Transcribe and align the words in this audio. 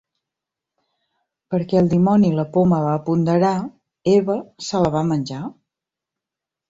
Perquè 1.55 1.77
el 1.81 1.91
dimoni 1.91 2.31
la 2.39 2.47
poma 2.55 2.79
va 2.87 2.95
ponderar, 3.09 3.53
Eva 4.15 4.39
se 4.71 4.83
la 4.87 4.93
va 4.97 5.05
menjar. 5.15 5.43